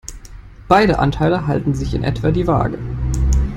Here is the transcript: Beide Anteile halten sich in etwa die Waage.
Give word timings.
Beide 0.67 0.97
Anteile 0.97 1.45
halten 1.45 1.75
sich 1.75 1.93
in 1.93 2.03
etwa 2.03 2.31
die 2.31 2.47
Waage. 2.47 2.79